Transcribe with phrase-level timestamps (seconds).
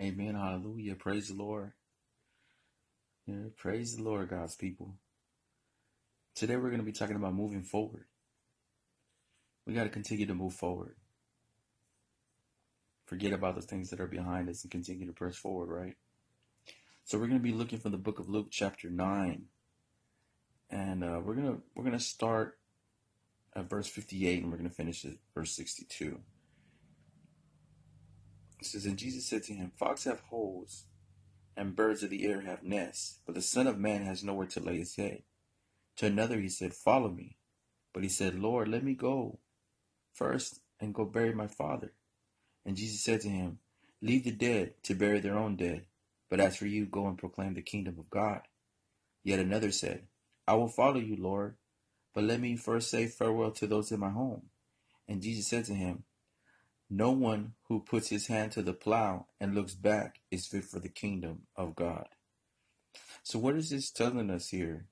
[0.00, 0.34] Amen.
[0.34, 0.94] Hallelujah.
[0.94, 1.72] Praise the Lord.
[3.26, 4.94] Yeah, praise the Lord, God's people.
[6.34, 8.06] Today we're going to be talking about moving forward.
[9.66, 10.96] We got to continue to move forward.
[13.04, 15.96] Forget about the things that are behind us and continue to press forward, right?
[17.04, 19.46] So we're going to be looking from the book of Luke, chapter nine,
[20.70, 22.56] and uh, we're gonna we're gonna start
[23.54, 26.20] at verse 58 and we're going to finish at verse 62.
[28.62, 30.84] Says, And Jesus said to him, Foxes have holes,
[31.56, 34.60] and birds of the air have nests, but the Son of Man has nowhere to
[34.60, 35.22] lay his head.
[35.96, 37.36] To another he said, Follow me.
[37.92, 39.40] But he said, Lord, let me go
[40.12, 41.92] first and go bury my father.
[42.64, 43.58] And Jesus said to him,
[44.02, 45.86] Leave the dead to bury their own dead,
[46.30, 48.42] but as for you, go and proclaim the kingdom of God.
[49.24, 50.04] Yet another said,
[50.46, 51.56] I will follow you, Lord,
[52.14, 54.44] but let me first say farewell to those in my home.
[55.08, 56.04] And Jesus said to him,
[56.92, 60.80] No one who puts his hand to the plow and looks back is fit for
[60.80, 62.08] the kingdom of God.
[63.22, 64.86] So, what is this telling us here?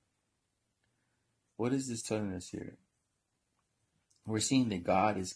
[1.57, 2.77] What is this telling us here?
[4.25, 5.35] We're seeing that God is,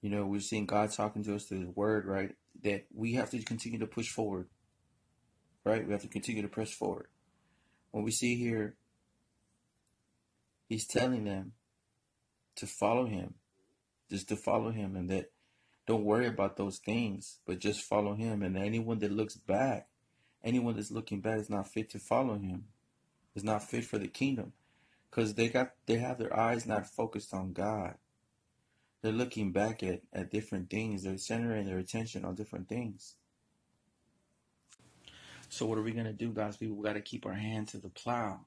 [0.00, 2.34] you know, we're seeing God talking to us through His Word, right?
[2.62, 4.48] That we have to continue to push forward,
[5.64, 5.86] right?
[5.86, 7.08] We have to continue to press forward.
[7.90, 8.76] When we see here,
[10.66, 11.52] He's telling them
[12.56, 13.34] to follow Him,
[14.10, 15.30] just to follow Him, and that
[15.86, 18.42] don't worry about those things, but just follow Him.
[18.42, 19.88] And anyone that looks back,
[20.42, 22.64] anyone that's looking back is not fit to follow Him,
[23.34, 24.52] is not fit for the kingdom
[25.10, 27.94] because they got they have their eyes not focused on God.
[29.02, 31.02] They're looking back at, at different things.
[31.02, 33.16] They're centering their attention on different things.
[35.50, 36.76] So what are we gonna do, God's people?
[36.76, 38.40] We gotta keep our hand to the plow.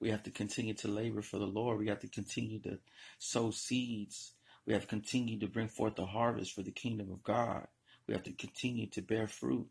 [0.00, 1.78] We have to continue to labor for the Lord.
[1.78, 2.78] We have to continue to
[3.18, 4.32] sow seeds.
[4.66, 7.66] We have to continue to bring forth the harvest for the kingdom of God.
[8.06, 9.66] We have to continue to bear fruit.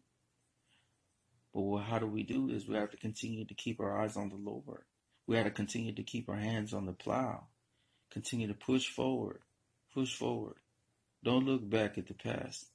[1.54, 2.68] But how do we do this?
[2.68, 4.84] We have to continue to keep our eyes on the Lord.
[5.28, 7.46] We have to continue to keep our hands on the plow.
[8.12, 9.40] Continue to push forward.
[9.94, 10.56] Push forward.
[11.24, 12.68] Don't look back at the past.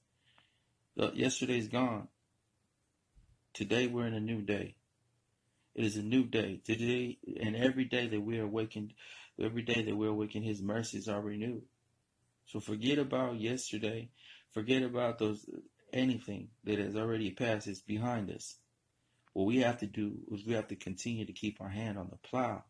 [1.14, 2.08] Yesterday's gone.
[3.52, 4.74] Today we're in a new day.
[5.74, 6.60] It is a new day.
[6.64, 8.94] Today and every day that we are awakened,
[9.40, 11.62] every day that we're awakened, His mercies are renewed.
[12.48, 14.10] So forget about yesterday.
[14.52, 15.44] Forget about those
[15.92, 17.66] anything that has already passed.
[17.66, 18.56] It's behind us.
[19.34, 22.08] What we have to do is we have to continue to keep our hand on
[22.10, 22.64] the plow.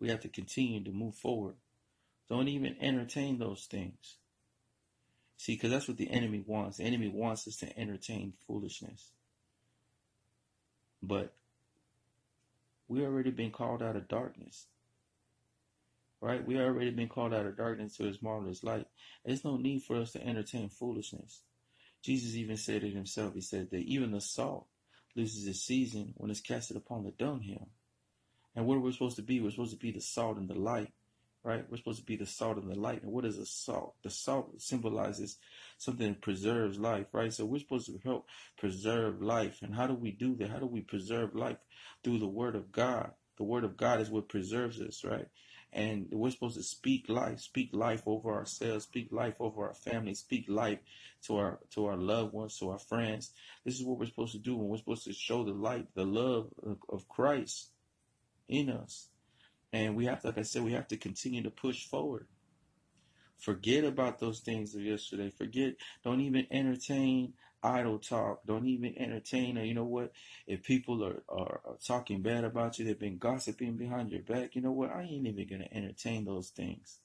[0.00, 1.54] We have to continue to move forward.
[2.28, 4.16] Don't even entertain those things.
[5.36, 6.78] See, because that's what the enemy wants.
[6.78, 9.10] The enemy wants us to entertain foolishness.
[11.02, 11.32] But
[12.88, 14.66] we already been called out of darkness.
[16.22, 16.46] Right?
[16.46, 18.86] We already been called out of darkness to his marvelous light.
[19.24, 21.42] There's no need for us to entertain foolishness.
[22.02, 23.34] Jesus even said it himself.
[23.34, 24.66] He said that even the salt
[25.16, 27.68] loses its season when it's casted upon the dunghill.
[28.54, 29.40] And what are we supposed to be?
[29.40, 30.92] We're supposed to be the salt and the light,
[31.44, 31.64] right?
[31.70, 33.02] We're supposed to be the salt and the light.
[33.02, 33.94] And what is a salt?
[34.02, 35.38] The salt symbolizes
[35.78, 37.32] something that preserves life, right?
[37.32, 38.26] So we're supposed to help
[38.58, 39.60] preserve life.
[39.62, 40.50] And how do we do that?
[40.50, 41.58] How do we preserve life?
[42.02, 43.12] Through the Word of God.
[43.40, 45.26] The Word of God is what preserves us, right?
[45.72, 50.12] And we're supposed to speak life, speak life over ourselves, speak life over our family,
[50.12, 50.80] speak life
[51.22, 53.32] to our to our loved ones, to our friends.
[53.64, 56.04] This is what we're supposed to do, and we're supposed to show the light, the
[56.04, 57.70] love of, of Christ
[58.46, 59.08] in us.
[59.72, 62.26] And we have, to, like I said, we have to continue to push forward.
[63.40, 65.30] Forget about those things of yesterday.
[65.30, 65.74] Forget.
[66.04, 68.40] Don't even entertain idle talk.
[68.46, 69.58] Don't even entertain.
[69.58, 70.12] Or you know what?
[70.46, 74.54] If people are, are, are talking bad about you, they've been gossiping behind your back.
[74.54, 74.90] You know what?
[74.90, 76.98] I ain't even gonna entertain those things.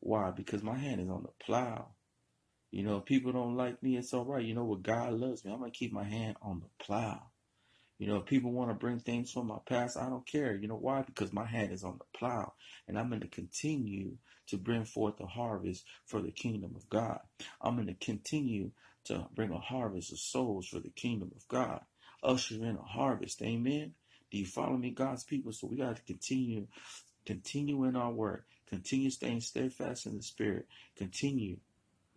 [0.00, 0.30] Why?
[0.30, 1.88] Because my hand is on the plow.
[2.70, 4.44] You know, people don't like me, it's all right.
[4.44, 4.82] You know what?
[4.82, 5.52] God loves me.
[5.52, 7.22] I'm gonna keep my hand on the plow.
[7.98, 10.54] You know, if people want to bring things from my past, I don't care.
[10.54, 11.02] You know why?
[11.02, 12.52] Because my hand is on the plow
[12.86, 14.16] and I'm going to continue
[14.46, 17.18] to bring forth the harvest for the kingdom of God.
[17.60, 18.70] I'm going to continue
[19.04, 21.80] to bring a harvest of souls for the kingdom of God.
[22.22, 23.42] Usher in a harvest.
[23.42, 23.94] Amen.
[24.30, 25.52] Do you follow me, God's people?
[25.52, 26.66] So we got to continue,
[27.26, 30.66] continue in our work, continue staying steadfast in the spirit,
[30.96, 31.58] continue.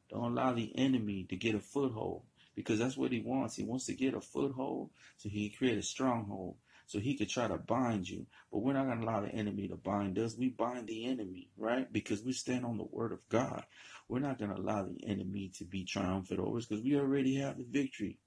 [0.10, 2.24] Don't allow the enemy to get a foothold
[2.56, 3.56] because that's what he wants.
[3.56, 6.56] He wants to get a foothold so he can create a stronghold
[6.92, 8.26] so he could try to bind you.
[8.52, 10.36] But we're not going to allow the enemy to bind us.
[10.38, 11.92] We bind the enemy, right?
[11.92, 13.64] Because we stand on the word of God.
[14.10, 17.36] We're not going to allow the enemy to be triumphant over us because we already
[17.36, 18.20] have the victory.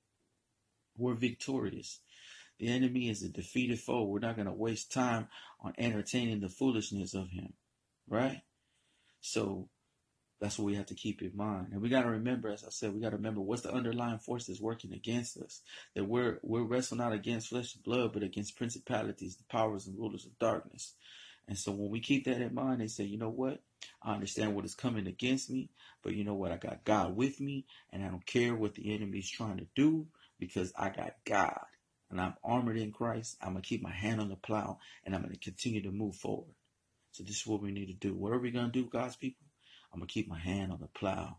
[0.96, 2.00] We're victorious.
[2.58, 4.04] The enemy is a defeated foe.
[4.04, 5.28] We're not going to waste time
[5.60, 7.52] on entertaining the foolishness of him,
[8.08, 8.40] right?
[9.20, 9.68] So
[10.40, 11.68] That's what we have to keep in mind.
[11.72, 14.18] And we got to remember, as I said, we got to remember what's the underlying
[14.18, 15.62] force that's working against us.
[15.94, 19.98] That we're we're wrestling not against flesh and blood, but against principalities, the powers and
[19.98, 20.94] rulers of darkness.
[21.46, 23.60] And so when we keep that in mind they say, you know what?
[24.02, 25.68] I understand what is coming against me,
[26.02, 26.52] but you know what?
[26.52, 29.66] I got God with me, and I don't care what the enemy is trying to
[29.74, 30.06] do
[30.38, 31.60] because I got God
[32.10, 33.36] and I'm armored in Christ.
[33.42, 35.90] I'm going to keep my hand on the plow and I'm going to continue to
[35.90, 36.54] move forward.
[37.12, 38.14] So this is what we need to do.
[38.14, 39.46] What are we going to do, God's people?
[39.94, 41.36] I'm to keep my hand on the plow.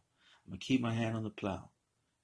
[0.48, 1.70] I'm to keep my hand on the plow.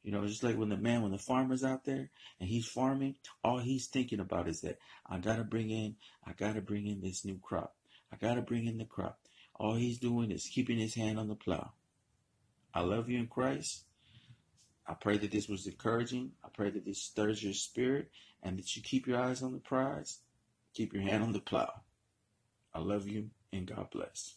[0.01, 3.16] You know, just like when the man, when the farmer's out there and he's farming,
[3.44, 6.88] all he's thinking about is that I got to bring in, I got to bring
[6.88, 7.75] in this new crop.
[8.12, 9.19] I got to bring in the crop.
[9.56, 11.74] All he's doing is keeping his hand on the plow.
[12.74, 13.84] I love you in Christ.
[14.88, 16.31] I pray that this was encouraging.
[16.44, 18.10] I pray that this stirs your spirit
[18.42, 20.19] and that you keep your eyes on the prize,
[20.74, 21.72] keep your hand on the plow.
[22.74, 24.36] I love you and God bless.